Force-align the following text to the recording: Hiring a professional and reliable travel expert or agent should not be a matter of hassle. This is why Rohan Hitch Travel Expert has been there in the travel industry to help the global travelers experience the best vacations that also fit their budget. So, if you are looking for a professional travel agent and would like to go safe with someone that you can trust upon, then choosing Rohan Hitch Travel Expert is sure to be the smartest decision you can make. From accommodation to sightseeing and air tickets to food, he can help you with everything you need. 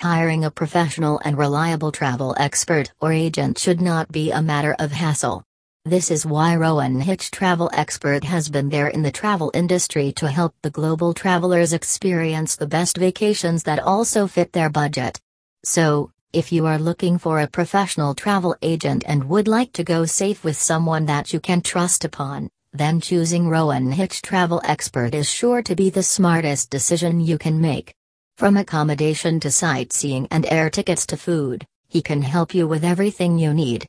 Hiring 0.00 0.44
a 0.44 0.50
professional 0.50 1.20
and 1.26 1.36
reliable 1.36 1.92
travel 1.92 2.34
expert 2.38 2.90
or 3.02 3.12
agent 3.12 3.58
should 3.58 3.82
not 3.82 4.10
be 4.10 4.30
a 4.30 4.40
matter 4.40 4.74
of 4.78 4.92
hassle. 4.92 5.44
This 5.84 6.10
is 6.10 6.24
why 6.24 6.56
Rohan 6.56 7.02
Hitch 7.02 7.30
Travel 7.30 7.68
Expert 7.74 8.24
has 8.24 8.48
been 8.48 8.70
there 8.70 8.88
in 8.88 9.02
the 9.02 9.12
travel 9.12 9.50
industry 9.52 10.10
to 10.12 10.30
help 10.30 10.54
the 10.62 10.70
global 10.70 11.12
travelers 11.12 11.74
experience 11.74 12.56
the 12.56 12.66
best 12.66 12.96
vacations 12.96 13.62
that 13.64 13.78
also 13.78 14.26
fit 14.26 14.54
their 14.54 14.70
budget. 14.70 15.20
So, 15.64 16.12
if 16.32 16.50
you 16.50 16.64
are 16.64 16.78
looking 16.78 17.18
for 17.18 17.40
a 17.40 17.46
professional 17.46 18.14
travel 18.14 18.56
agent 18.62 19.04
and 19.06 19.28
would 19.28 19.48
like 19.48 19.74
to 19.74 19.84
go 19.84 20.06
safe 20.06 20.42
with 20.42 20.56
someone 20.56 21.04
that 21.06 21.34
you 21.34 21.40
can 21.40 21.60
trust 21.60 22.06
upon, 22.06 22.48
then 22.72 23.02
choosing 23.02 23.50
Rohan 23.50 23.92
Hitch 23.92 24.22
Travel 24.22 24.62
Expert 24.64 25.14
is 25.14 25.30
sure 25.30 25.60
to 25.60 25.76
be 25.76 25.90
the 25.90 26.02
smartest 26.02 26.70
decision 26.70 27.20
you 27.20 27.36
can 27.36 27.60
make. 27.60 27.94
From 28.40 28.56
accommodation 28.56 29.38
to 29.40 29.50
sightseeing 29.50 30.26
and 30.30 30.46
air 30.46 30.70
tickets 30.70 31.04
to 31.08 31.18
food, 31.18 31.66
he 31.88 32.00
can 32.00 32.22
help 32.22 32.54
you 32.54 32.66
with 32.66 32.86
everything 32.86 33.38
you 33.38 33.52
need. 33.52 33.86